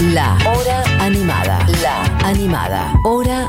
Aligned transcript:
La 0.00 0.38
Hora 0.46 0.84
Animada. 1.00 1.58
La 1.82 2.04
Animada. 2.24 2.94
Hora 3.02 3.48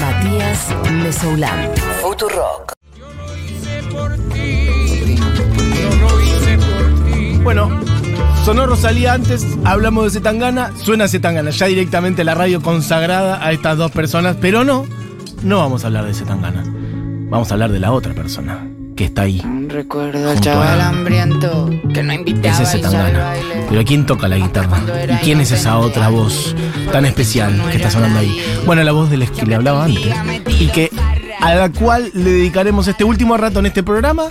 Matías 0.00 0.74
Mesoulán. 0.90 1.70
Futurock. 2.02 2.72
Bueno, 7.44 7.70
sonó 8.44 8.66
Rosalía 8.66 9.12
antes, 9.12 9.46
hablamos 9.64 10.04
de 10.04 10.18
Zetangana, 10.18 10.72
suena 10.76 11.06
Zetangana, 11.06 11.50
ya 11.50 11.66
directamente 11.66 12.24
la 12.24 12.34
radio 12.34 12.60
consagrada 12.60 13.46
a 13.46 13.52
estas 13.52 13.78
dos 13.78 13.92
personas, 13.92 14.36
pero 14.40 14.64
no, 14.64 14.84
no 15.44 15.58
vamos 15.58 15.84
a 15.84 15.86
hablar 15.86 16.06
de 16.06 16.14
Zetangana. 16.14 16.64
Vamos 17.30 17.52
a 17.52 17.54
hablar 17.54 17.70
de 17.70 17.78
la 17.78 17.92
otra 17.92 18.14
persona 18.14 18.66
que 18.98 19.04
está 19.04 19.22
ahí. 19.22 19.40
Recuerdo 19.68 20.28
al 20.30 20.40
chaval 20.40 20.80
hambriento 20.80 21.70
que 21.94 22.02
no 22.02 22.12
invitaba 22.12 22.48
Ese 22.48 22.58
a 22.58 22.62
irse 22.64 22.76
al 22.78 22.92
Zetangana. 22.92 23.24
baile. 23.26 23.66
Pero 23.70 23.84
¿quién 23.84 24.06
toca 24.06 24.26
la 24.26 24.36
guitarra? 24.38 24.80
¿Y 25.08 25.24
quién 25.24 25.40
es 25.40 25.52
esa 25.52 25.78
otra 25.78 26.08
voz 26.08 26.56
tan 26.90 27.06
especial 27.06 27.62
que 27.70 27.76
está 27.76 27.92
sonando 27.92 28.18
ahí? 28.18 28.42
Bueno, 28.66 28.82
la 28.82 28.90
voz 28.90 29.08
de 29.08 29.18
la 29.18 29.26
que 29.26 29.46
le 29.46 29.54
hablaba 29.54 29.84
antes. 29.84 30.12
Y 30.58 30.66
que 30.66 30.90
a 31.40 31.54
la 31.54 31.70
cual 31.70 32.10
le 32.12 32.28
dedicaremos 32.28 32.88
este 32.88 33.04
último 33.04 33.36
rato 33.36 33.60
en 33.60 33.66
este 33.66 33.84
programa. 33.84 34.24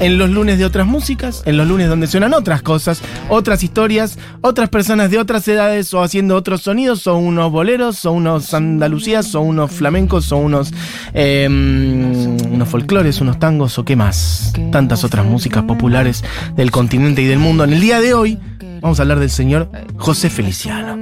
En 0.00 0.18
los 0.18 0.30
lunes 0.30 0.58
de 0.58 0.64
otras 0.64 0.86
músicas, 0.86 1.42
en 1.46 1.56
los 1.56 1.66
lunes 1.66 1.88
donde 1.88 2.06
suenan 2.06 2.34
otras 2.34 2.62
cosas, 2.62 3.02
otras 3.28 3.62
historias, 3.62 4.18
otras 4.40 4.68
personas 4.68 5.10
de 5.10 5.18
otras 5.18 5.46
edades 5.48 5.92
o 5.94 6.02
haciendo 6.02 6.36
otros 6.36 6.62
sonidos, 6.62 7.06
o 7.06 7.16
unos 7.16 7.50
boleros, 7.50 8.04
o 8.04 8.12
unos 8.12 8.52
andalucías, 8.54 9.34
o 9.34 9.40
unos 9.40 9.70
flamencos, 9.70 10.30
o 10.32 10.38
unos, 10.38 10.72
eh, 11.12 11.46
unos 11.48 12.68
folclores, 12.68 13.20
unos 13.20 13.38
tangos, 13.38 13.78
o 13.78 13.84
qué 13.84 13.96
más. 13.96 14.52
Tantas 14.70 15.04
otras 15.04 15.24
músicas 15.24 15.64
populares 15.64 16.24
del 16.56 16.70
continente 16.70 17.22
y 17.22 17.26
del 17.26 17.38
mundo. 17.38 17.64
En 17.64 17.72
el 17.72 17.80
día 17.80 18.00
de 18.00 18.14
hoy 18.14 18.38
vamos 18.80 18.98
a 18.98 19.02
hablar 19.02 19.20
del 19.20 19.30
señor 19.30 19.70
José 19.96 20.30
Feliciano, 20.30 20.98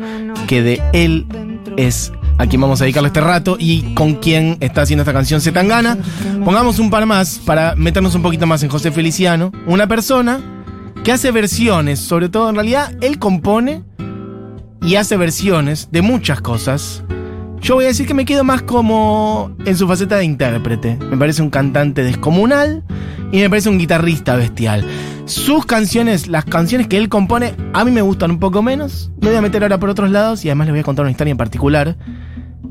que 0.47 0.62
de 0.62 0.83
él 0.92 1.27
es 1.77 2.12
a 2.38 2.46
quien 2.46 2.60
vamos 2.60 2.80
a 2.80 2.84
dedicarle 2.84 3.09
este 3.09 3.20
rato 3.20 3.56
y 3.58 3.94
con 3.94 4.14
quien 4.14 4.56
está 4.61 4.83
haciendo 4.83 5.02
esta 5.02 5.12
canción 5.12 5.41
Zetangana. 5.41 5.98
Pongamos 6.44 6.78
un 6.78 6.91
par 6.91 7.06
más 7.06 7.38
para 7.44 7.75
meternos 7.77 8.14
un 8.14 8.22
poquito 8.22 8.47
más 8.47 8.62
en 8.62 8.69
José 8.69 8.91
Feliciano, 8.91 9.52
una 9.66 9.86
persona 9.86 10.41
que 11.05 11.12
hace 11.12 11.30
versiones, 11.30 11.98
sobre 11.98 12.28
todo 12.28 12.48
en 12.48 12.55
realidad 12.55 12.92
él 13.00 13.19
compone 13.19 13.83
y 14.80 14.97
hace 14.97 15.16
versiones 15.16 15.88
de 15.91 16.03
muchas 16.03 16.41
cosas. 16.41 17.05
Yo 17.62 17.77
voy 17.77 17.84
a 17.84 17.88
decir 17.88 18.08
que 18.08 18.14
me 18.14 18.24
quedo 18.24 18.42
más 18.42 18.62
como 18.62 19.52
en 19.64 19.77
su 19.77 19.86
faceta 19.86 20.16
de 20.16 20.24
intérprete. 20.24 20.96
Me 20.96 21.16
parece 21.16 21.42
un 21.42 21.50
cantante 21.50 22.02
descomunal 22.02 22.82
y 23.30 23.38
me 23.38 23.48
parece 23.48 23.69
un 23.69 23.78
guitarrista 23.78 24.34
bestial. 24.34 24.84
Sus 25.27 25.64
canciones, 25.64 26.27
las 26.27 26.44
canciones 26.44 26.88
que 26.88 26.98
él 26.98 27.08
compone, 27.08 27.54
a 27.72 27.84
mí 27.84 27.92
me 27.92 28.02
gustan 28.02 28.32
un 28.32 28.41
poco 28.41 28.62
menos. 28.62 29.12
Me 29.20 29.28
voy 29.28 29.36
a 29.36 29.41
meter 29.41 29.62
ahora 29.62 29.78
por 29.78 29.91
otros 29.91 30.10
lados 30.10 30.44
y 30.44 30.48
además 30.48 30.66
les 30.66 30.72
voy 30.74 30.80
a 30.80 30.82
contar 30.82 31.04
una 31.04 31.12
historia 31.12 31.30
en 31.30 31.36
particular. 31.36 31.96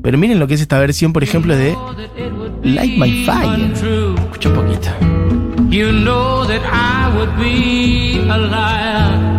Pero 0.02 0.18
miren 0.18 0.38
lo 0.38 0.46
que 0.46 0.54
es 0.54 0.60
esta 0.60 0.78
versión, 0.78 1.14
por 1.14 1.22
ejemplo, 1.22 1.56
de 1.56 1.74
Light 2.62 2.98
My 2.98 3.24
Fire. 3.24 3.72
Escucha 3.72 4.50
un 4.50 4.54
poquito. 4.54 4.88
You 5.70 5.90
know 5.90 6.44
that 6.44 6.60
I 6.70 7.16
would 7.16 7.34
be 7.38 8.20
a 8.28 8.36
liar 8.36 9.32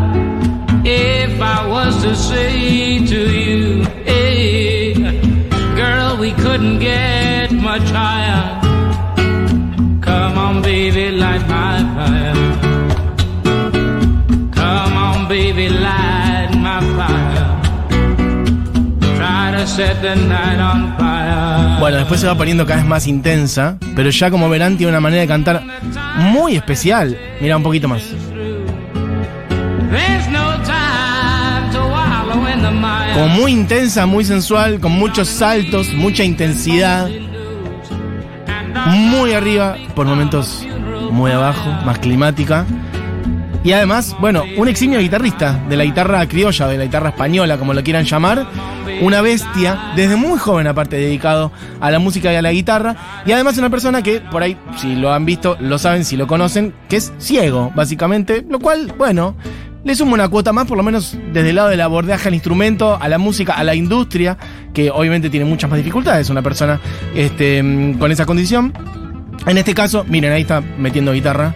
if 0.83 1.39
I 1.39 1.67
was 1.67 2.01
to 2.01 2.15
say 2.15 3.05
to 3.05 3.15
you, 3.15 3.83
hey, 4.03 4.72
my 11.47 11.83
fire. 11.95 12.33
Come 14.53 14.97
on, 14.97 15.27
baby, 15.27 15.69
light 15.69 16.49
my 16.57 16.79
fire. 16.95 17.61
Try 19.17 19.51
to 19.57 19.67
set 19.67 20.01
the 20.01 20.15
night 20.15 20.59
on 20.59 20.95
fire. 20.97 21.79
Bueno, 21.79 21.97
después 21.97 22.21
se 22.21 22.27
va 22.27 22.35
poniendo 22.35 22.65
cada 22.65 22.77
vez 22.77 22.85
más 22.87 23.07
intensa, 23.07 23.77
pero 23.95 24.09
ya 24.09 24.31
como 24.31 24.49
verán 24.49 24.77
tiene 24.77 24.91
una 24.91 25.01
manera 25.01 25.21
de 25.21 25.27
cantar 25.27 25.63
muy 26.17 26.55
especial. 26.55 27.17
Mira 27.41 27.57
un 27.57 27.63
poquito 27.63 27.87
más. 27.87 28.03
Como 33.13 33.27
muy 33.27 33.51
intensa, 33.51 34.05
muy 34.05 34.25
sensual, 34.25 34.79
con 34.79 34.93
muchos 34.93 35.27
saltos, 35.27 35.93
mucha 35.93 36.23
intensidad. 36.23 37.09
Muy 38.87 39.33
arriba, 39.33 39.75
por 39.95 40.07
momentos 40.07 40.65
muy 41.13 41.31
abajo, 41.31 41.69
más 41.85 41.99
climática. 41.99 42.65
Y 43.63 43.71
además, 43.71 44.15
bueno, 44.19 44.43
un 44.57 44.67
eximio 44.67 44.99
guitarrista 44.99 45.63
de 45.69 45.77
la 45.77 45.85
guitarra 45.85 46.27
criolla, 46.27 46.67
de 46.67 46.77
la 46.77 46.83
guitarra 46.83 47.09
española, 47.09 47.57
como 47.57 47.73
lo 47.73 47.81
quieran 47.81 48.03
llamar. 48.03 48.45
Una 49.01 49.21
bestia, 49.21 49.93
desde 49.95 50.17
muy 50.17 50.37
joven 50.37 50.67
aparte, 50.67 50.97
dedicado 50.97 51.51
a 51.79 51.89
la 51.89 51.99
música 51.99 52.33
y 52.33 52.35
a 52.35 52.41
la 52.41 52.51
guitarra. 52.51 52.95
Y 53.25 53.31
además 53.31 53.57
una 53.57 53.69
persona 53.69 54.01
que, 54.01 54.19
por 54.19 54.43
ahí, 54.43 54.57
si 54.75 54.95
lo 54.95 55.13
han 55.13 55.25
visto, 55.25 55.55
lo 55.61 55.77
saben, 55.77 56.03
si 56.03 56.17
lo 56.17 56.27
conocen, 56.27 56.73
que 56.89 56.97
es 56.97 57.13
ciego, 57.19 57.71
básicamente. 57.73 58.45
Lo 58.49 58.59
cual, 58.59 58.93
bueno, 58.97 59.37
le 59.85 59.95
suma 59.95 60.13
una 60.13 60.27
cuota 60.27 60.51
más, 60.51 60.65
por 60.65 60.75
lo 60.75 60.83
menos 60.83 61.17
desde 61.31 61.51
el 61.51 61.55
lado 61.55 61.69
del 61.69 61.81
abordaje 61.81 62.27
al 62.27 62.33
instrumento, 62.33 62.97
a 62.99 63.07
la 63.07 63.17
música, 63.17 63.53
a 63.53 63.63
la 63.63 63.75
industria, 63.75 64.37
que 64.73 64.91
obviamente 64.91 65.29
tiene 65.29 65.45
muchas 65.45 65.69
más 65.69 65.77
dificultades 65.77 66.29
una 66.29 66.41
persona 66.41 66.81
este, 67.15 67.63
mm, 67.63 67.97
con 67.97 68.11
esa 68.11 68.25
condición. 68.25 68.73
En 69.45 69.57
este 69.57 69.73
caso, 69.73 70.05
miren, 70.07 70.31
ahí 70.31 70.41
está 70.41 70.61
metiendo 70.61 71.11
guitarra. 71.11 71.55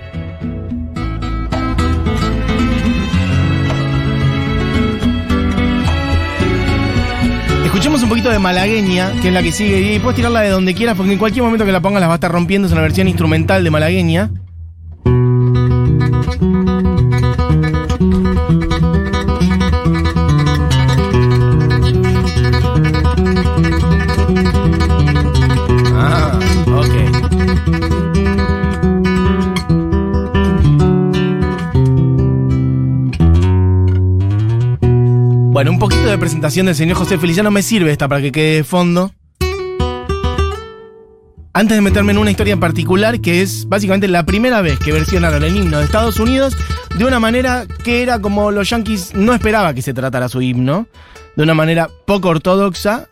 Escuchemos 7.64 8.04
un 8.04 8.10
poquito 8.10 8.30
de 8.30 8.40
Malagueña, 8.40 9.12
que 9.22 9.30
es 9.30 9.34
la 9.34 9.42
que 9.42 9.52
sigue, 9.52 9.96
y 9.96 10.00
puedes 10.00 10.16
tirarla 10.16 10.42
de 10.42 10.50
donde 10.50 10.74
quieras, 10.74 10.98
porque 10.98 11.14
en 11.14 11.20
cualquier 11.20 11.44
momento 11.44 11.64
que 11.64 11.72
la 11.72 11.80
pongas 11.80 12.02
las 12.02 12.10
va 12.10 12.14
a 12.14 12.16
estar 12.16 12.32
rompiendo, 12.32 12.68
es 12.68 12.74
una 12.74 12.82
versión 12.82 13.08
instrumental 13.08 13.64
de 13.64 13.70
Malagueña. 13.70 14.32
Bueno, 35.58 35.72
un 35.72 35.80
poquito 35.80 36.06
de 36.06 36.20
presentación 36.20 36.68
del 36.68 36.76
señor 36.76 36.98
José 36.98 37.18
Feliciano 37.18 37.50
me 37.50 37.64
sirve 37.64 37.92
esta 37.92 38.08
para 38.08 38.22
que 38.22 38.32
quede 38.32 38.58
de 38.58 38.64
fondo. 38.64 39.12
Antes 41.52 41.76
de 41.76 41.82
meterme 41.82 42.12
en 42.12 42.20
una 42.20 42.30
historia 42.30 42.54
en 42.54 42.60
particular, 42.60 43.20
que 43.22 43.42
es 43.42 43.68
básicamente 43.68 44.08
la 44.08 44.24
primera 44.24 44.62
vez 44.62 44.78
que 44.78 44.92
versionaron 44.92 45.44
el 45.44 45.58
himno 45.58 45.80
de 45.80 45.86
Estados 45.86 46.20
Unidos 46.20 46.56
de 46.96 47.06
una 47.06 47.20
manera 47.20 47.66
que 47.84 48.04
era 48.04 48.20
como 48.20 48.52
los 48.52 48.70
yankees 48.70 49.16
no 49.16 49.34
esperaba 49.34 49.74
que 49.74 49.82
se 49.82 49.96
tratara 49.96 50.30
su 50.30 50.44
himno, 50.44 50.86
de 51.36 51.42
una 51.42 51.56
manera 51.56 51.90
poco 52.06 52.30
ortodoxa 52.30 53.08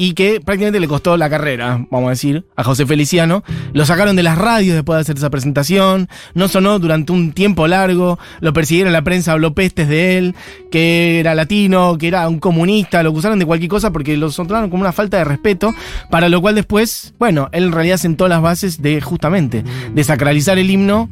y 0.00 0.14
que 0.14 0.40
prácticamente 0.40 0.78
le 0.78 0.86
costó 0.86 1.16
la 1.16 1.28
carrera, 1.28 1.84
vamos 1.90 2.06
a 2.06 2.10
decir, 2.10 2.46
a 2.54 2.62
José 2.62 2.86
Feliciano. 2.86 3.42
Lo 3.72 3.84
sacaron 3.84 4.14
de 4.14 4.22
las 4.22 4.38
radios 4.38 4.76
después 4.76 4.96
de 4.96 5.00
hacer 5.00 5.16
esa 5.16 5.28
presentación, 5.28 6.08
no 6.34 6.46
sonó 6.46 6.78
durante 6.78 7.10
un 7.10 7.32
tiempo 7.32 7.66
largo, 7.66 8.16
lo 8.38 8.52
persiguieron 8.52 8.92
la 8.92 9.02
prensa, 9.02 9.32
habló 9.32 9.54
pestes 9.54 9.88
de 9.88 10.16
él, 10.16 10.36
que 10.70 11.18
era 11.18 11.34
latino, 11.34 11.98
que 11.98 12.06
era 12.06 12.28
un 12.28 12.38
comunista, 12.38 13.02
lo 13.02 13.10
acusaron 13.10 13.40
de 13.40 13.44
cualquier 13.44 13.70
cosa 13.70 13.90
porque 13.90 14.16
lo 14.16 14.30
sonaron 14.30 14.70
como 14.70 14.82
una 14.82 14.92
falta 14.92 15.18
de 15.18 15.24
respeto, 15.24 15.74
para 16.10 16.28
lo 16.28 16.40
cual 16.40 16.54
después, 16.54 17.12
bueno, 17.18 17.48
él 17.50 17.64
en 17.64 17.72
realidad 17.72 17.96
sentó 17.96 18.28
las 18.28 18.40
bases 18.40 18.80
de 18.80 19.00
justamente 19.00 19.64
desacralizar 19.94 20.58
el 20.58 20.70
himno 20.70 21.10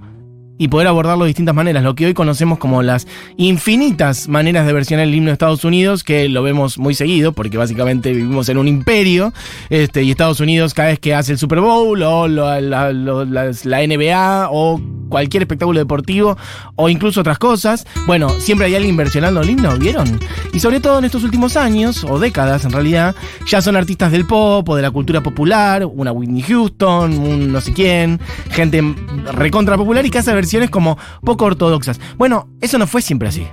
y 0.59 0.69
poder 0.69 0.89
abordarlo 0.89 1.25
de 1.25 1.28
distintas 1.28 1.55
maneras, 1.55 1.83
lo 1.83 1.94
que 1.94 2.06
hoy 2.06 2.15
conocemos 2.15 2.59
como 2.59 2.83
las 2.83 3.06
infinitas 3.37 4.28
maneras 4.28 4.67
de 4.67 4.72
versionar 4.72 5.06
el 5.06 5.15
himno 5.15 5.28
de 5.28 5.34
Estados 5.34 5.65
Unidos, 5.65 6.05
que 6.05 6.28
lo 6.28 6.43
vemos 6.43 6.78
muy 6.78 6.94
seguido, 6.94 7.33
porque 7.33 7.59
básicamente 7.59 8.13
vivimos 8.13 8.48
en 8.48 8.59
un 8.59 8.69
imperio, 8.69 9.33
este, 9.71 10.03
y 10.03 10.10
Estados 10.10 10.41
Unidos 10.41 10.75
cada 10.75 10.89
vez 10.89 10.98
que 10.98 11.15
hace 11.15 11.33
el 11.33 11.39
Super 11.39 11.60
Bowl, 11.60 12.03
o 12.03 12.28
la, 12.28 12.60
la 12.60 13.86
NBA, 13.86 14.48
o 14.51 14.81
cualquier 15.09 15.42
espectáculo 15.45 15.78
deportivo, 15.78 16.36
o 16.75 16.89
incluso 16.89 17.21
otras 17.21 17.39
cosas, 17.39 17.86
bueno, 18.07 18.31
siempre 18.41 18.66
hay 18.66 18.75
alguien 18.75 18.97
versionando 18.97 19.41
el 19.41 19.51
himno, 19.51 19.77
¿vieron? 19.77 20.19
Y 20.53 20.60
sobre 20.60 20.81
todo 20.81 20.98
en 20.98 21.04
estos 21.04 21.22
últimos 21.25 21.57
años, 21.57 22.04
o 22.04 22.19
décadas 22.19 22.65
en 22.65 22.72
realidad, 22.72 23.15
ya 23.47 23.60
son 23.60 23.77
artistas 23.77 24.13
del 24.13 24.27
pop 24.27 24.69
o 24.69 24.77
de 24.77 24.83
la 24.83 24.91
cultura 24.91 25.22
popular, 25.22 25.84
una 25.86 26.13
Whitney 26.13 26.42
Houston, 26.42 27.19
un 27.19 27.53
no 27.53 27.60
sé 27.60 27.72
quién, 27.72 28.21
gente 28.51 28.83
recontra 29.33 29.77
popular 29.77 30.04
y 30.04 30.10
que 30.10 30.19
hace 30.19 30.33
como 30.71 30.98
poco 31.22 31.45
ortodoxas. 31.45 32.01
Bueno, 32.16 32.48
eso 32.60 32.78
no 32.78 32.87
fue 32.87 33.03
siempre 33.03 33.28
así. 33.28 33.47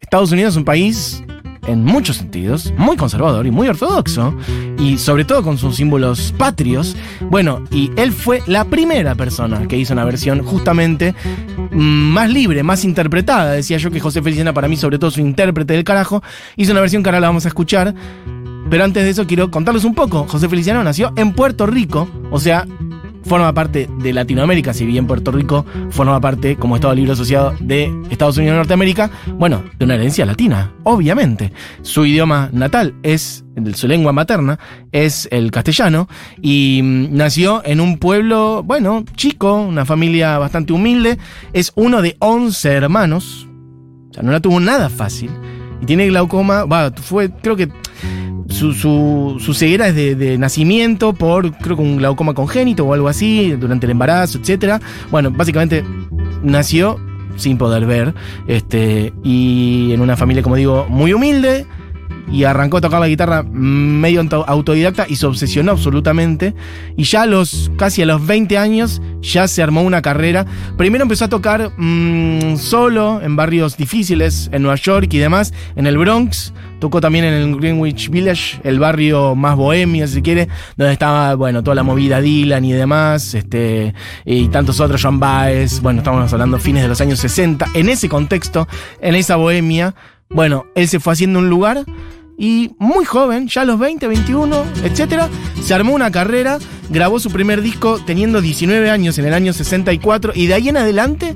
Estados 0.00 0.32
Unidos 0.32 0.54
es 0.54 0.56
un 0.58 0.64
país 0.64 1.22
en 1.66 1.84
muchos 1.84 2.16
sentidos, 2.16 2.72
muy 2.76 2.96
conservador 2.96 3.46
y 3.46 3.50
muy 3.50 3.68
ortodoxo, 3.68 4.34
y 4.78 4.98
sobre 4.98 5.24
todo 5.24 5.42
con 5.42 5.58
sus 5.58 5.76
símbolos 5.76 6.32
patrios. 6.36 6.96
Bueno, 7.20 7.62
y 7.70 7.90
él 7.96 8.12
fue 8.12 8.42
la 8.46 8.64
primera 8.64 9.14
persona 9.14 9.66
que 9.66 9.76
hizo 9.76 9.92
una 9.92 10.04
versión 10.04 10.42
justamente 10.44 11.14
mm, 11.70 11.78
más 11.78 12.30
libre, 12.30 12.62
más 12.62 12.84
interpretada. 12.84 13.52
Decía 13.52 13.78
yo 13.78 13.90
que 13.90 14.00
José 14.00 14.22
Feliciano, 14.22 14.52
para 14.54 14.68
mí, 14.68 14.76
sobre 14.76 14.98
todo 14.98 15.10
su 15.10 15.20
intérprete 15.20 15.74
del 15.74 15.84
carajo, 15.84 16.22
hizo 16.56 16.72
una 16.72 16.80
versión 16.80 17.02
que 17.02 17.08
ahora 17.08 17.20
la 17.20 17.28
vamos 17.28 17.44
a 17.44 17.48
escuchar. 17.48 17.94
Pero 18.70 18.84
antes 18.84 19.04
de 19.04 19.10
eso 19.10 19.26
quiero 19.26 19.50
contarles 19.50 19.84
un 19.84 19.94
poco. 19.94 20.26
José 20.26 20.48
Feliciano 20.48 20.82
nació 20.82 21.12
en 21.16 21.32
Puerto 21.32 21.66
Rico, 21.66 22.08
o 22.30 22.40
sea, 22.40 22.66
forma 23.24 23.52
parte 23.52 23.88
de 23.98 24.12
Latinoamérica, 24.12 24.72
si 24.72 24.84
bien 24.84 25.06
Puerto 25.06 25.32
Rico 25.32 25.64
forma 25.90 26.20
parte, 26.20 26.56
como 26.56 26.76
Estado 26.76 26.94
Libre 26.94 27.12
Asociado, 27.12 27.54
de 27.60 27.92
Estados 28.10 28.36
Unidos 28.36 28.54
de 28.54 28.58
Norteamérica, 28.58 29.10
bueno, 29.38 29.64
de 29.78 29.84
una 29.84 29.94
herencia 29.94 30.26
latina, 30.26 30.72
obviamente. 30.84 31.52
Su 31.82 32.06
idioma 32.06 32.50
natal 32.52 32.94
es, 33.02 33.44
su 33.74 33.88
lengua 33.88 34.12
materna 34.12 34.58
es 34.92 35.28
el 35.30 35.50
castellano 35.50 36.08
y 36.40 36.80
mm, 36.82 37.16
nació 37.16 37.62
en 37.64 37.80
un 37.80 37.98
pueblo, 37.98 38.62
bueno, 38.62 39.04
chico, 39.16 39.54
una 39.54 39.84
familia 39.84 40.38
bastante 40.38 40.72
humilde, 40.72 41.18
es 41.52 41.72
uno 41.74 42.02
de 42.02 42.16
11 42.18 42.68
hermanos, 42.68 43.48
o 44.10 44.14
sea, 44.14 44.22
no 44.22 44.32
la 44.32 44.40
tuvo 44.40 44.60
nada 44.60 44.88
fácil. 44.88 45.30
Y 45.82 45.86
tiene 45.86 46.06
glaucoma, 46.06 46.64
va, 46.64 46.92
fue, 46.92 47.30
creo 47.30 47.56
que 47.56 47.68
su, 48.54 48.72
su, 48.72 49.36
su 49.40 49.52
ceguera 49.52 49.88
es 49.88 49.94
de, 49.94 50.14
de 50.14 50.38
nacimiento 50.38 51.12
por, 51.12 51.52
creo 51.58 51.76
que 51.76 51.82
un 51.82 51.96
glaucoma 51.96 52.34
congénito 52.34 52.84
o 52.84 52.94
algo 52.94 53.08
así, 53.08 53.50
durante 53.52 53.86
el 53.86 53.90
embarazo, 53.90 54.38
etc. 54.38 54.80
Bueno, 55.10 55.30
básicamente 55.30 55.84
nació 56.42 56.98
sin 57.36 57.58
poder 57.58 57.84
ver, 57.84 58.14
este, 58.46 59.12
y 59.24 59.90
en 59.92 60.00
una 60.00 60.16
familia, 60.16 60.42
como 60.42 60.54
digo, 60.54 60.86
muy 60.88 61.12
humilde, 61.12 61.66
y 62.34 62.44
arrancó 62.44 62.78
a 62.78 62.80
tocar 62.80 63.00
la 63.00 63.06
guitarra 63.08 63.44
medio 63.44 64.20
auto- 64.20 64.44
autodidacta 64.46 65.06
y 65.08 65.16
se 65.16 65.26
obsesionó 65.26 65.72
absolutamente. 65.72 66.54
Y 66.96 67.04
ya 67.04 67.22
a 67.22 67.26
los, 67.26 67.70
casi 67.76 68.02
a 68.02 68.06
los 68.06 68.26
20 68.26 68.58
años, 68.58 69.00
ya 69.22 69.46
se 69.46 69.62
armó 69.62 69.82
una 69.82 70.02
carrera. 70.02 70.44
Primero 70.76 71.02
empezó 71.02 71.26
a 71.26 71.28
tocar 71.28 71.70
mm, 71.76 72.56
solo 72.56 73.20
en 73.22 73.36
barrios 73.36 73.76
difíciles, 73.76 74.48
en 74.52 74.62
Nueva 74.62 74.76
York 74.76 75.08
y 75.12 75.18
demás, 75.18 75.54
en 75.76 75.86
el 75.86 75.96
Bronx. 75.96 76.52
Tocó 76.80 77.00
también 77.00 77.24
en 77.24 77.34
el 77.34 77.56
Greenwich 77.56 78.10
Village, 78.10 78.60
el 78.64 78.78
barrio 78.78 79.34
más 79.34 79.56
bohemio, 79.56 80.06
si 80.06 80.20
quiere, 80.20 80.48
donde 80.76 80.92
estaba, 80.92 81.34
bueno, 81.34 81.62
toda 81.62 81.76
la 81.76 81.82
movida 81.82 82.20
Dylan 82.20 82.62
y 82.64 82.72
demás, 82.72 83.32
este, 83.34 83.94
y 84.26 84.48
tantos 84.48 84.80
otros, 84.80 85.00
John 85.02 85.18
Baez, 85.18 85.80
bueno, 85.80 86.00
estamos 86.00 86.30
hablando 86.32 86.58
fines 86.58 86.82
de 86.82 86.88
los 86.88 87.00
años 87.00 87.20
60. 87.20 87.68
En 87.74 87.88
ese 87.88 88.08
contexto, 88.10 88.68
en 89.00 89.14
esa 89.14 89.36
bohemia, 89.36 89.94
bueno, 90.28 90.66
él 90.74 90.88
se 90.88 91.00
fue 91.00 91.12
haciendo 91.14 91.38
un 91.38 91.48
lugar 91.48 91.84
y 92.38 92.72
muy 92.78 93.04
joven, 93.04 93.48
ya 93.48 93.62
a 93.62 93.64
los 93.64 93.78
20, 93.78 94.06
21, 94.08 94.64
etcétera, 94.84 95.28
se 95.62 95.72
armó 95.74 95.94
una 95.94 96.10
carrera, 96.10 96.58
grabó 96.90 97.20
su 97.20 97.30
primer 97.30 97.62
disco 97.62 98.00
teniendo 98.04 98.40
19 98.40 98.90
años 98.90 99.18
en 99.18 99.26
el 99.26 99.34
año 99.34 99.52
64 99.52 100.32
y 100.34 100.46
de 100.46 100.54
ahí 100.54 100.68
en 100.68 100.76
adelante 100.76 101.34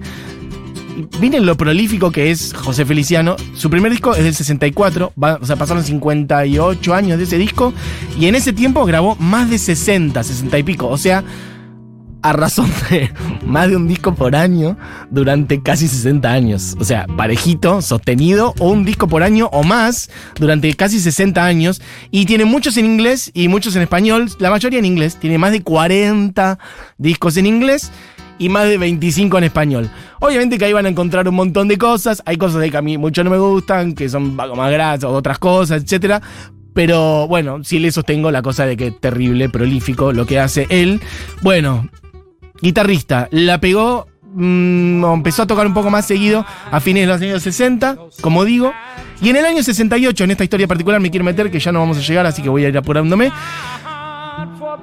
Miren 1.21 1.47
lo 1.47 1.57
prolífico 1.57 2.11
que 2.11 2.33
es 2.33 2.53
José 2.53 2.85
Feliciano. 2.85 3.37
Su 3.55 3.71
primer 3.71 3.93
disco 3.93 4.17
es 4.17 4.25
del 4.25 4.35
64, 4.35 5.13
va- 5.23 5.39
o 5.41 5.47
sea, 5.47 5.55
pasaron 5.55 5.85
58 5.85 6.93
años 6.93 7.19
de 7.19 7.25
ese 7.25 7.39
disco. 7.39 7.73
Y 8.19 8.27
en 8.27 8.35
ese 8.35 8.53
tiempo 8.53 8.85
grabó 8.85 9.15
más 9.17 9.49
de 9.49 9.59
60, 9.59 10.25
60 10.25 10.59
y 10.59 10.63
pico. 10.65 10.89
O 10.89 10.99
sea, 10.99 11.23
a 12.23 12.33
razón 12.33 12.71
de 12.91 13.11
más 13.45 13.69
de 13.69 13.77
un 13.77 13.89
disco 13.89 14.15
por 14.15 14.37
año 14.37 14.77
durante 15.11 15.63
casi 15.63 15.89
60 15.89 16.31
años. 16.31 16.77
O 16.81 16.85
sea, 16.85 17.07
parejito, 17.17 17.83
sostenido, 17.83 18.55
o 18.59 18.71
un 18.71 18.85
disco 18.85 19.09
por 19.09 19.23
año 19.23 19.49
o 19.53 19.63
más 19.63 20.11
durante 20.39 20.73
casi 20.75 21.01
60 21.01 21.45
años. 21.45 21.81
Y 22.11 22.27
tiene 22.27 22.45
muchos 22.45 22.77
en 22.77 22.87
inglés 22.87 23.31
y 23.35 23.49
muchos 23.49 23.77
en 23.77 23.83
español, 23.83 24.31
la 24.39 24.51
mayoría 24.51 24.79
en 24.79 24.85
inglés. 24.85 25.17
Tiene 25.17 25.39
más 25.39 25.53
de 25.53 25.63
40 25.63 26.59
discos 26.99 27.37
en 27.37 27.47
inglés 27.47 27.91
y 28.39 28.49
más 28.49 28.69
de 28.69 28.79
25 28.79 29.39
en 29.39 29.45
español. 29.45 29.91
Obviamente 30.21 30.59
que 30.59 30.65
ahí 30.65 30.73
van 30.73 30.87
a 30.87 30.89
encontrar 30.89 31.29
un 31.29 31.35
montón 31.35 31.69
de 31.69 31.79
cosas. 31.79 32.23
Hay 32.25 32.37
cosas 32.37 32.61
de 32.61 32.71
que 32.71 32.77
a 32.77 32.83
mí 32.83 32.99
mucho 32.99 33.25
no 33.25 33.31
me 33.31 33.39
gustan, 33.39 33.95
que 33.95 34.09
son 34.09 34.35
más 34.35 34.71
grasas 34.71 35.05
otras 35.05 35.39
cosas, 35.39 35.83
etcétera. 35.83 36.23
Pero 36.75 37.27
bueno, 37.27 37.65
sí 37.65 37.81
le 37.81 37.91
sostengo 37.91 38.31
la 38.31 38.41
cosa 38.41 38.65
de 38.65 38.77
que 38.77 38.93
terrible, 38.93 39.49
prolífico 39.49 40.13
lo 40.13 40.27
que 40.27 40.39
hace 40.39 40.67
él. 40.71 41.01
Bueno, 41.43 41.89
guitarrista, 42.61 43.29
la 43.31 43.61
pegó, 43.61 44.07
mm, 44.35 45.05
o 45.05 45.15
empezó 45.15 45.43
a 45.43 45.47
tocar 45.47 45.67
un 45.67 45.75
poco 45.75 45.91
más 45.91 46.07
seguido 46.07 46.45
a 46.71 46.81
fines 46.81 47.03
de 47.03 47.07
los 47.13 47.21
años 47.21 47.43
60, 47.43 47.97
como 48.21 48.45
digo. 48.45 48.73
Y 49.21 49.31
en 49.31 49.37
el 49.37 49.45
año 49.45 49.63
68, 49.63 50.25
en 50.25 50.31
esta 50.31 50.45
historia 50.45 50.69
particular 50.69 51.01
me 51.01 51.11
quiero 51.11 51.25
meter, 51.25 51.51
que 51.51 51.59
ya 51.59 51.73
no 51.73 51.81
vamos 51.81 51.99
a 51.99 52.01
llegar, 52.01 52.27
así 52.27 52.43
que 52.43 52.49
voy 52.49 52.65
a 52.65 52.69
ir 52.69 52.79
apurándome. 52.79 53.33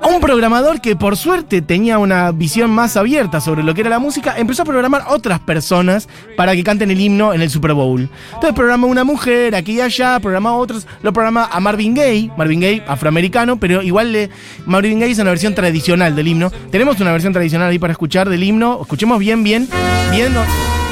Un 0.10 0.22
programador 0.22 0.82
que 0.82 0.96
por 0.96 1.18
suerte 1.18 1.62
tenía 1.62 1.98
una 1.98 2.32
visión 2.32 2.72
más 2.72 2.96
abierta 2.98 3.42
sobre 3.42 3.64
lo 3.64 3.74
que 3.74 3.82
era 3.82 3.90
la 3.90 4.00
música, 4.00 4.36
empezó 4.38 4.62
a 4.62 4.66
programar 4.66 5.06
otras 5.08 5.40
personas 5.40 6.08
para 6.38 6.54
que 6.56 6.64
canten 6.64 6.92
el 6.92 7.00
himno 7.00 7.34
en 7.34 7.42
el 7.42 7.50
Super 7.50 7.74
Bowl. 7.74 8.10
Entonces 8.34 8.54
programó 8.54 8.88
una 8.88 9.04
mujer 9.04 9.56
aquí 9.56 9.74
y 9.74 9.82
allá, 9.82 10.20
programó 10.20 10.50
a 10.50 10.58
otros, 10.58 10.88
lo 11.02 11.14
programa 11.14 11.50
a 11.52 11.60
Marvin 11.60 11.94
Gaye, 11.94 12.32
Marvin 12.38 12.60
Gaye 12.60 12.84
afroamericano, 12.88 13.60
pero 13.60 13.82
igual 13.82 14.12
le, 14.12 14.30
Marvin 14.66 15.00
Gaye 15.00 15.12
es 15.12 15.20
una 15.20 15.32
versión 15.32 15.56
tradicional 15.56 16.16
del 16.16 16.28
himno. 16.28 16.52
Tenemos 16.72 17.00
una 17.00 17.12
versión 17.12 17.34
tradicional 17.34 17.70
ahí 17.70 17.80
para 17.80 17.92
escuchar 17.92 18.30
del 18.30 18.44
himno. 18.44 18.80
Escuchemos 18.82 19.20
bien, 19.20 19.44
bien, 19.44 19.68
viendo 20.12 20.42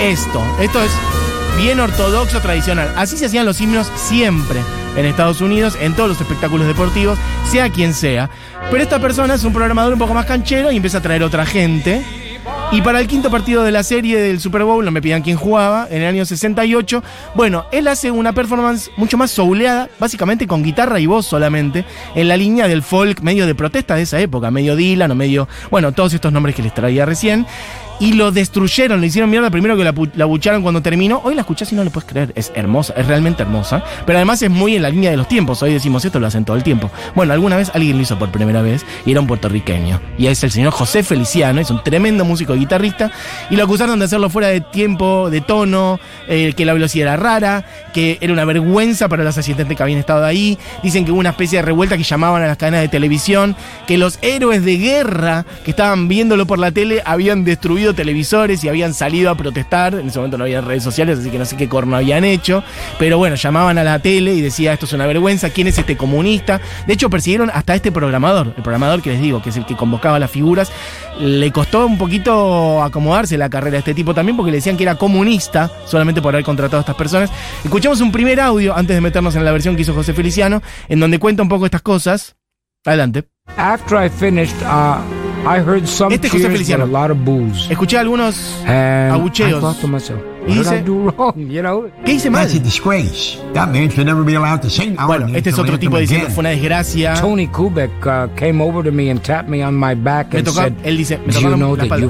esto. 0.02 0.42
Esto 0.60 0.82
es 0.82 0.92
bien 1.58 1.80
ortodoxo, 1.80 2.40
tradicional. 2.42 2.94
Así 2.96 3.18
se 3.18 3.26
hacían 3.26 3.46
los 3.46 3.60
himnos 3.62 3.92
siempre 3.96 4.60
en 4.96 5.06
Estados 5.06 5.42
Unidos, 5.42 5.78
en 5.80 5.94
todos 5.94 6.10
los 6.10 6.22
espectáculos 6.22 6.68
deportivos, 6.68 7.18
sea 7.50 7.70
quien 7.70 7.94
sea. 7.94 8.30
Pero 8.72 8.84
esta 8.84 9.00
persona 9.00 9.36
es 9.36 9.44
un 9.44 9.54
programador 9.54 9.94
un 9.94 10.00
poco 10.00 10.14
más 10.14 10.26
canchero 10.26 10.72
y 10.72 10.78
empieza 10.78 11.00
a 11.00 11.02
traer 11.02 11.24
otra 11.24 11.46
gente. 11.46 12.04
Y 12.72 12.82
para 12.82 13.00
el 13.00 13.08
quinto 13.08 13.30
partido 13.30 13.64
de 13.64 13.72
la 13.72 13.84
serie 13.84 14.20
del 14.20 14.40
Super 14.40 14.64
Bowl, 14.64 14.84
no 14.84 14.92
me 14.92 15.02
pidan 15.02 15.22
quién 15.22 15.38
jugaba, 15.38 15.88
en 15.90 16.02
el 16.02 16.08
año 16.08 16.26
68, 16.26 17.04
bueno, 17.36 17.66
él 17.72 17.88
hace 17.88 18.10
una 18.10 18.34
performance 18.34 18.90
mucho 18.98 19.16
más 19.16 19.30
souleada, 19.32 19.90
básicamente 20.00 20.48
con 20.48 20.64
guitarra 20.64 21.00
y 21.00 21.06
voz 21.06 21.28
solamente, 21.28 21.86
en 22.16 22.28
la 22.28 22.36
línea 22.36 22.68
del 22.68 22.82
folk 22.82 23.22
medio 23.22 23.46
de 23.46 23.54
protesta 23.54 23.96
de 23.96 24.02
esa 24.02 24.20
época, 24.20 24.50
medio 24.50 24.76
Dylan 24.76 25.12
o 25.12 25.16
medio, 25.16 25.48
bueno, 25.70 25.92
todos 25.92 26.16
estos 26.16 26.34
nombres 26.34 26.56
que 26.56 26.64
les 26.64 26.74
traía 26.74 27.06
recién. 27.06 27.46
Y 28.00 28.14
lo 28.14 28.32
destruyeron, 28.32 29.02
le 29.02 29.08
hicieron 29.08 29.30
mierda 29.30 29.50
primero 29.50 29.78
que 29.78 29.84
la, 29.84 29.94
la 30.16 30.26
bucharon 30.26 30.62
cuando 30.62 30.82
terminó. 30.82 31.22
Hoy 31.24 31.36
la 31.36 31.42
escuchás 31.42 31.72
y 31.72 31.76
no 31.76 31.84
le 31.84 31.90
puedes 31.90 32.10
creer, 32.10 32.34
es 32.36 32.52
hermosa, 32.56 32.94
es 32.98 33.08
realmente 33.08 33.44
hermosa. 33.44 33.84
Pero 34.06 34.18
además 34.18 34.42
es 34.42 34.50
muy 34.50 34.76
en 34.76 34.82
la 34.82 34.90
línea 34.90 35.12
de 35.12 35.18
los 35.18 35.28
tiempos. 35.28 35.62
Hoy 35.64 35.74
decimos 35.74 36.04
esto 36.06 36.20
lo 36.20 36.28
hacen 36.28 36.46
todo 36.46 36.58
el 36.58 36.64
tiempo. 36.64 36.90
Bueno, 37.16 37.34
alguna 37.34 37.58
vez 37.58 37.72
alguien 37.74 37.98
lo 37.98 38.04
hizo 38.04 38.18
por 38.18 38.32
primera 38.32 38.62
vez 38.62 38.86
y 39.06 39.12
era 39.12 39.22
un 39.22 39.28
puertorriqueño. 39.28 40.02
Y 40.18 40.28
es 40.28 40.44
el 40.44 40.52
señor 40.52 40.72
José 40.72 41.04
Feliciano, 41.04 41.62
es 41.62 41.70
un 41.70 41.84
tremendo 41.84 42.26
músico 42.26 42.56
y 42.56 42.60
guitarrista. 42.60 43.12
Y 43.50 43.56
lo 43.56 43.64
acusaron 43.64 44.00
de 44.00 44.06
hacerlo 44.06 44.30
fuera 44.30 44.48
de 44.48 44.62
tiempo, 44.62 45.30
de 45.30 45.42
tono, 45.42 46.00
eh, 46.28 46.54
que 46.56 46.66
la 46.66 46.74
velocidad 46.74 47.14
era 47.14 47.18
rara, 47.18 47.66
que 47.94 48.18
era 48.22 48.34
una 48.34 48.46
vergüenza 48.46 49.08
para 49.08 49.24
los 49.24 49.38
asistentes 49.38 49.78
que 49.78 49.84
habían 49.84 50.00
estado 50.00 50.26
ahí. 50.26 50.58
Dicen 50.82 51.06
que 51.06 51.12
hubo 51.12 51.20
una 51.20 51.32
especie 51.32 51.60
de 51.60 51.64
revuelta 51.64 51.98
que 51.98 52.04
llamaban 52.04 52.42
a 52.42 52.48
las 52.48 52.58
cadenas 52.58 52.82
de 52.82 52.88
televisión, 52.88 53.56
que 53.88 53.98
los 53.98 54.20
héroes 54.22 54.64
de 54.64 54.78
guerra 54.78 55.46
que 55.64 55.72
estaban 55.72 56.08
viéndolo 56.08 56.46
por 56.46 56.60
la 56.60 56.72
tele 56.72 57.02
habían 57.06 57.44
destruido 57.44 57.83
televisores 57.92 58.64
y 58.64 58.70
habían 58.70 58.94
salido 58.94 59.30
a 59.30 59.36
protestar. 59.36 59.96
En 59.96 60.08
ese 60.08 60.20
momento 60.20 60.38
no 60.38 60.46
había 60.46 60.62
redes 60.62 60.84
sociales, 60.84 61.20
así 61.20 61.30
que 61.30 61.38
no 61.38 61.46
sé 61.46 61.58
qué 61.58 61.68
corno 61.68 61.98
habían 61.98 62.24
hecho. 62.24 62.64
Pero 63.00 63.18
bueno, 63.18 63.36
llamaban 63.36 63.78
a 63.78 63.84
la 63.84 64.00
tele 64.00 64.34
y 64.34 64.42
decía 64.42 64.74
esto 64.74 64.86
es 64.86 64.94
una 64.94 65.06
vergüenza, 65.06 65.50
¿quién 65.50 65.68
es 65.68 65.78
este 65.78 65.98
comunista? 65.98 66.62
De 66.88 66.94
hecho, 66.94 67.10
persiguieron 67.10 67.52
hasta 67.54 67.76
este 67.76 67.92
programador, 67.92 68.54
el 68.56 68.64
programador 68.64 69.02
que 69.02 69.10
les 69.10 69.22
digo, 69.22 69.42
que 69.42 69.50
es 69.50 69.58
el 69.58 69.66
que 69.66 69.76
convocaba 69.76 70.20
las 70.20 70.32
figuras. 70.32 70.72
Le 71.20 71.52
costó 71.52 71.86
un 71.86 71.98
poquito 71.98 72.82
acomodarse 72.82 73.38
la 73.38 73.50
carrera 73.50 73.78
a 73.78 73.80
este 73.80 73.94
tipo 73.94 74.14
también 74.14 74.38
porque 74.38 74.52
le 74.52 74.58
decían 74.58 74.78
que 74.78 74.84
era 74.84 74.96
comunista 74.96 75.70
solamente 75.86 76.22
por 76.22 76.34
haber 76.34 76.46
contratado 76.46 76.78
a 76.78 76.82
estas 76.82 76.96
personas. 76.96 77.32
Escuchamos 77.64 78.00
un 78.02 78.12
primer 78.12 78.40
audio 78.40 78.76
antes 78.76 78.96
de 78.96 79.02
meternos 79.02 79.36
en 79.36 79.44
la 79.44 79.52
versión 79.52 79.76
que 79.76 79.82
hizo 79.82 79.94
José 79.94 80.14
Feliciano, 80.14 80.62
en 80.88 81.00
donde 81.00 81.20
cuenta 81.20 81.44
un 81.44 81.50
poco 81.50 81.66
estas 81.66 81.82
cosas. 81.82 82.36
Adelante. 82.86 83.26
After 83.58 83.98
I 83.98 84.10
finished, 84.10 84.56
uh, 84.64 85.23
Este 85.46 86.28
es 86.28 86.32
José 86.34 86.50
Feliciano. 86.50 86.84
a 86.86 86.88
lot 86.88 87.12
of 87.12 87.18
boos. 87.26 87.68
Escuché 87.70 87.98
algunos. 87.98 88.36
And 88.66 89.14
Abucheos. 89.14 89.58
I 89.58 89.60
thought 89.62 89.80
to 89.82 89.88
myself, 89.88 90.20
Y 90.48 90.48
what 90.48 90.48
did 90.48 90.58
dice- 90.64 90.80
I 90.80 90.84
do 90.84 91.10
wrong? 91.10 91.34
You 91.52 91.62
know? 91.62 91.90
¿Qué 92.06 92.14
hice 92.14 92.30
mal? 92.30 92.44
That's 92.44 92.56
a 92.56 92.60
disgrace. 92.64 93.38
That 93.54 93.68
man 93.72 93.90
should 93.90 94.06
never 94.06 94.24
be 94.24 94.36
allowed 94.36 94.62
to 94.62 94.70
sing 94.70 94.96
our 94.98 95.08
Bueno, 95.08 95.28
este 95.36 95.50
es 95.50 95.60
otro 95.60 95.78
tipo 95.78 95.98
diciendo 95.98 96.30
fue 96.30 96.42
una 96.42 96.50
desgracia. 96.50 97.14
Tony 97.20 97.48
Kubek 97.48 97.92
uh, 98.06 98.28
came 98.36 98.62
over 98.62 98.84
to 98.84 98.92
me 98.92 99.10
and 99.10 99.22
tapped 99.22 99.50
me 99.50 99.64
on 99.64 99.76
my 99.76 99.94
back 99.96 100.34
and 100.34 100.48
said, 100.48 100.74
él 100.84 100.98
dice, 100.98 101.18
me 101.20 101.34
Do 101.34 101.40
you 101.40 101.48
tocaron 101.50 101.60
know 101.60 101.76
la 101.76 101.84
espalda. 101.84 102.08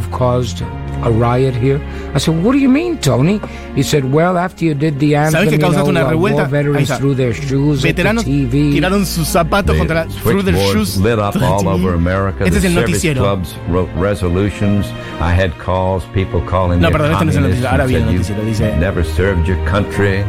You've 1.04 1.14
caused 1.14 1.16
a 1.16 1.20
riot 1.20 1.56
here? 1.56 1.80
I 2.14 2.18
said, 2.20 2.44
What 2.44 2.54
do 2.54 2.58
you 2.58 2.70
mean, 2.70 2.98
Tony? 2.98 3.40
He 3.76 3.84
said, 3.84 4.12
Well, 4.12 4.38
after 4.38 4.66
you 4.66 4.74
did 4.74 5.00
the 5.00 5.16
anthem, 5.16 5.46
¿Sabes 5.46 5.50
que 5.50 5.58
you 5.58 5.72
know, 5.72 5.88
una 5.88 6.06
revuelta? 6.06 6.44
war 6.44 6.48
veterans 6.48 6.98
threw 6.98 7.14
their 7.16 7.34
shoes 7.34 7.84
at 7.86 7.96
the 7.96 8.04
TV. 8.04 8.74
tiraron 8.74 9.06
sus 9.06 9.28
zapatos 9.28 9.78
contra 9.78 10.06
la, 10.06 10.12
through 10.22 10.44
their 10.44 10.56
shoes. 10.72 11.00
lit 11.00 11.20
up 11.20 11.36
all 11.42 11.68
over 11.68 11.94
America. 11.96 12.46
Este 12.46 12.58
es 12.58 12.62
the 12.62 12.68
el 12.68 12.74
service 12.76 12.92
noticiero. 13.04 13.22
clubs 13.22 13.56
wrote 13.70 13.90
resolutions. 13.96 14.88
I 15.20 15.32
had 15.34 15.52
calls, 15.60 16.04
people 16.14 16.42
calling 16.42 16.80
No, 16.80 16.90
me 16.90 16.96
perdón, 16.98 17.12
este 17.12 17.26
no 17.26 17.32
es 17.32 17.36
el 17.36 17.42
communist 17.44 17.62
noticiero. 17.64 17.72
Ahora 17.72 17.84
and 17.84 17.90
viene 17.90 18.10
el 18.10 18.14
noticiero. 18.16 18.46
Dice, 18.46 18.78
never 18.80 19.04
served 19.04 19.48
your 19.48 19.58
country. 19.66 20.24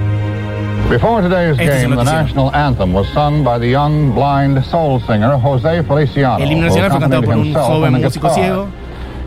Before 0.90 1.22
today's 1.22 1.58
Este 1.58 1.86
game, 1.88 1.96
the 1.96 2.04
national 2.04 2.54
anthem 2.54 2.92
was 2.92 3.08
sung 3.14 3.42
by 3.42 3.58
the 3.58 3.66
young 3.66 4.12
blind 4.12 4.62
soul 4.66 5.00
singer 5.00 5.38
Jose 5.38 5.82
Feliciano. 5.84 6.44
El 6.44 6.50
himno 6.50 6.66
who 6.68 6.76
nacional 6.76 6.90
fue 6.90 7.00
cantado 7.00 7.22
por 7.22 7.34
un 7.36 7.44
himself 7.46 7.66
joven 7.66 7.94
on 7.94 8.00
the 8.02 8.06
músico 8.08 8.28
guitar. 8.28 8.34
ciego. 8.34 8.68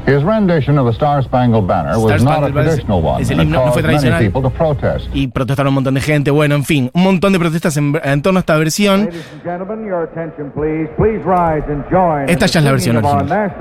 His 0.07 0.23
rendition 0.23 0.77
of 0.79 0.85
the 0.85 0.93
Star 0.93 1.21
Spangled 1.21 1.67
Banner 1.67 1.91
Star 1.91 2.01
was 2.01 2.23
not 2.23 2.41
a 2.41 2.49
traditional 2.49 3.03
one, 3.03 3.21
es 3.21 3.29
el 3.29 3.41
himno, 3.41 3.65
no 3.65 3.73
fue 3.73 3.81
caused 3.81 3.87
many 3.87 3.99
tradicional. 3.99 4.19
people 4.23 4.41
to 4.41 4.49
protest. 4.49 5.09
Y 5.13 5.27
protestaron 5.27 5.71
un 5.71 5.73
montón 5.75 5.95
de 5.95 5.99
gente. 5.99 6.31
Bueno, 6.31 6.55
en 6.55 6.63
fin, 6.63 6.89
un 6.93 7.03
montón 7.03 7.33
de 7.33 7.39
protestas 7.39 7.75
en, 7.75 7.99
en 8.01 8.21
torno 8.21 8.37
a 8.37 8.41
esta 8.41 8.55
versión. 8.55 9.09
Esta 12.27 12.45
ya 12.45 12.59
es 12.59 12.65
la 12.65 12.71
versión 12.71 12.95
original. 12.95 13.53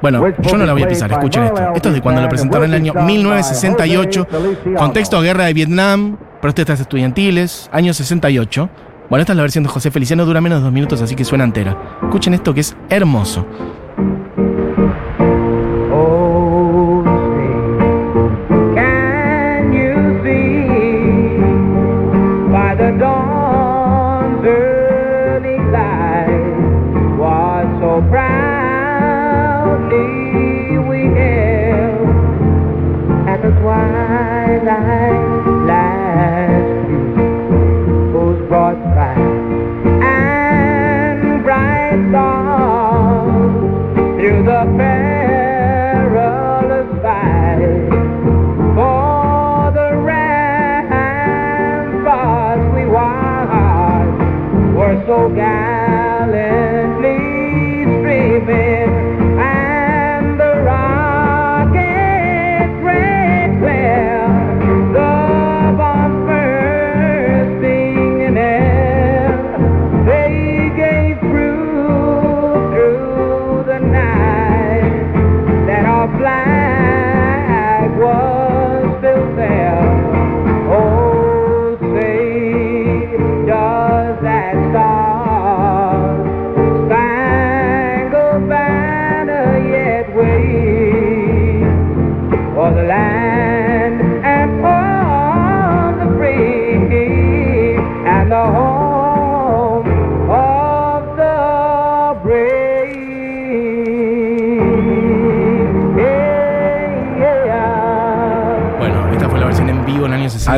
Bueno, 0.00 0.24
yo 0.40 0.56
no 0.56 0.66
la 0.66 0.72
voy 0.72 0.84
a 0.84 0.88
pisar, 0.88 1.10
escuchen 1.10 1.42
esto. 1.42 1.72
Esto 1.74 1.88
es 1.88 1.94
de 1.96 2.00
cuando 2.00 2.22
lo 2.22 2.28
presentaron 2.28 2.66
en 2.66 2.74
el 2.74 2.80
año 2.82 3.04
1968. 3.04 4.28
Contexto 4.76 5.20
guerra 5.20 5.46
de 5.46 5.52
Vietnam, 5.52 6.16
protestas 6.40 6.78
estudiantiles, 6.78 7.68
año 7.72 7.92
68. 7.92 8.70
Bueno, 9.10 9.20
esta 9.20 9.32
es 9.32 9.36
la 9.36 9.42
versión 9.42 9.64
de 9.64 9.70
José 9.70 9.90
Feliciano, 9.90 10.24
dura 10.24 10.40
menos 10.40 10.60
de 10.60 10.64
dos 10.64 10.72
minutos, 10.72 11.02
así 11.02 11.16
que 11.16 11.24
suena 11.24 11.42
entera. 11.42 11.76
Escuchen 12.04 12.34
esto 12.34 12.54
que 12.54 12.60
es 12.60 12.76
hermoso. 12.88 13.44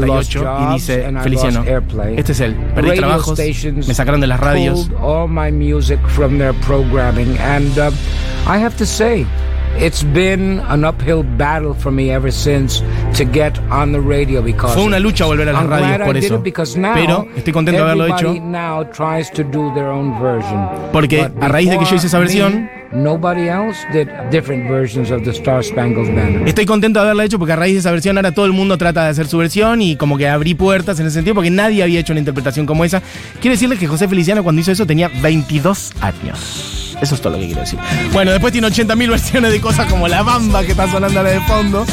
y 0.06 0.72
dice 0.74 1.10
Feliciano, 1.22 1.64
este 2.16 2.32
es 2.32 2.40
él, 2.40 2.54
perdí 2.74 2.96
trabajos, 2.96 3.38
me 3.38 3.94
sacaron 3.94 4.20
de 4.20 4.26
las 4.26 4.40
radios. 4.40 4.90
My 5.28 5.50
music 5.50 5.98
from 6.08 6.38
their 6.38 6.54
programming 6.66 7.36
and 7.38 7.78
uh, 7.78 7.90
I 8.46 8.58
have 8.58 8.76
to 8.76 8.86
say 8.86 9.26
It's 9.80 10.02
been 10.02 10.58
an 10.68 10.84
uphill 10.84 11.22
battle 11.22 11.72
for 11.72 11.92
me 11.92 12.10
ever 12.10 12.32
since 12.32 12.82
to 13.14 13.24
get 13.24 13.56
on 13.70 13.92
the 13.92 14.00
radio 14.00 14.42
because 14.42 14.74
Fue 14.74 14.82
una 14.82 14.98
lucha 14.98 15.24
volver 15.24 15.48
a 15.48 15.52
las 15.52 15.66
radios 15.66 16.04
por 16.04 16.16
eso. 16.16 16.42
Pero 16.94 17.28
estoy 17.36 17.52
contento 17.52 17.84
de 17.84 17.90
haberlo 17.90 18.06
hecho. 18.06 18.34
Porque 20.92 21.30
a 21.40 21.48
raíz 21.48 21.70
de 21.70 21.78
que 21.78 21.84
yo 21.84 21.94
hice 21.94 22.08
esa 22.08 22.18
versión, 22.18 22.68
nobody 22.92 23.48
else 23.48 23.78
did 23.92 24.08
different 24.30 24.68
versions 24.68 25.10
of 25.10 25.22
the 25.24 25.30
Star 25.30 25.62
Spangled 25.62 26.14
Banner. 26.14 26.48
estoy 26.48 26.66
contento 26.66 27.00
de 27.00 27.04
haberla 27.06 27.24
hecho 27.24 27.38
porque 27.38 27.52
a 27.52 27.56
raíz 27.56 27.74
de 27.74 27.80
esa 27.80 27.90
versión 27.90 28.16
ahora 28.16 28.32
todo 28.32 28.46
el 28.46 28.52
mundo 28.52 28.78
trata 28.78 29.04
de 29.04 29.10
hacer 29.10 29.26
su 29.26 29.38
versión 29.38 29.82
y 29.82 29.96
como 29.96 30.16
que 30.16 30.28
abrí 30.28 30.54
puertas 30.54 30.98
en 31.00 31.06
ese 31.06 31.14
sentido 31.14 31.34
porque 31.34 31.50
nadie 31.50 31.82
había 31.82 32.00
hecho 32.00 32.12
una 32.12 32.20
interpretación 32.20 32.66
como 32.66 32.84
esa. 32.84 33.02
Quiero 33.40 33.54
decirles 33.54 33.78
que 33.78 33.86
José 33.86 34.08
Feliciano 34.08 34.42
cuando 34.42 34.60
hizo 34.60 34.72
eso 34.72 34.86
tenía 34.86 35.10
22 35.22 35.92
años. 36.00 36.96
Eso 37.00 37.14
es 37.14 37.20
todo 37.20 37.34
lo 37.34 37.38
que 37.38 37.46
quiero 37.46 37.60
decir. 37.60 37.78
Bueno, 38.12 38.32
después 38.32 38.52
tiene 38.52 38.66
80.000 38.66 39.08
versiones 39.08 39.52
de 39.52 39.60
cosas 39.60 39.86
como 39.86 40.08
La 40.08 40.22
Bamba 40.22 40.64
que 40.64 40.72
está 40.72 40.90
sonando 40.90 41.22
de 41.22 41.40
fondo. 41.42 41.86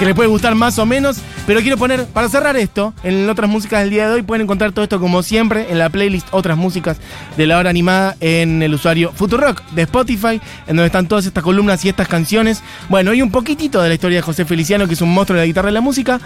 Que 0.00 0.06
les 0.06 0.14
puede 0.14 0.30
gustar 0.30 0.54
más 0.54 0.78
o 0.78 0.86
menos. 0.86 1.18
Pero 1.46 1.60
quiero 1.60 1.76
poner, 1.76 2.06
para 2.06 2.28
cerrar 2.28 2.56
esto, 2.56 2.94
en 3.02 3.28
otras 3.28 3.50
músicas 3.50 3.80
del 3.80 3.90
día 3.90 4.08
de 4.08 4.14
hoy, 4.14 4.22
pueden 4.22 4.44
encontrar 4.44 4.72
todo 4.72 4.82
esto 4.82 4.98
como 4.98 5.22
siempre 5.22 5.66
en 5.70 5.78
la 5.78 5.90
playlist 5.90 6.26
Otras 6.30 6.56
Músicas 6.56 6.96
de 7.36 7.46
la 7.46 7.58
hora 7.58 7.68
animada 7.68 8.16
en 8.20 8.62
el 8.62 8.72
usuario 8.72 9.12
Futurock 9.14 9.62
de 9.72 9.82
Spotify, 9.82 10.40
en 10.66 10.76
donde 10.76 10.86
están 10.86 11.06
todas 11.06 11.26
estas 11.26 11.44
columnas 11.44 11.84
y 11.84 11.90
estas 11.90 12.08
canciones. 12.08 12.62
Bueno, 12.88 13.12
y 13.12 13.20
un 13.20 13.30
poquitito 13.30 13.82
de 13.82 13.88
la 13.88 13.94
historia 13.94 14.18
de 14.18 14.22
José 14.22 14.46
Feliciano, 14.46 14.86
que 14.86 14.94
es 14.94 15.02
un 15.02 15.12
monstruo 15.12 15.36
de 15.36 15.42
la 15.42 15.46
guitarra 15.46 15.70
y 15.70 15.74
la 15.74 15.82
música. 15.82 16.18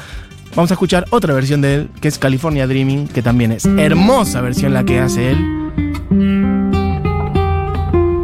Vamos 0.54 0.71
a 0.71 0.75
escuchar 0.75 1.07
otra 1.11 1.35
versión 1.35 1.61
de 1.61 1.75
él, 1.75 1.90
que 2.00 2.07
es 2.07 2.16
California 2.16 2.69
Dreaming, 2.69 3.09
que 3.09 3.23
también 3.23 3.50
es 3.50 3.64
hermosa 3.64 4.40
versión 4.40 4.73
la 4.73 4.85
que 4.85 5.00
hace 5.00 5.33
él. 5.33 5.38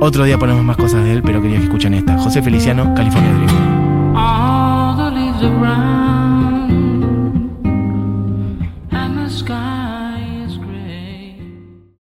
Otro 0.00 0.24
día 0.24 0.38
ponemos 0.38 0.62
más 0.62 0.76
cosas 0.76 1.02
de 1.02 1.12
él, 1.12 1.22
pero 1.24 1.42
quería 1.42 1.58
que 1.58 1.64
escuchen 1.64 1.94
esta. 1.94 2.18
José 2.18 2.40
Feliciano, 2.40 2.94
California 2.94 3.32
Dreaming. 3.32 3.69
All 5.42 5.99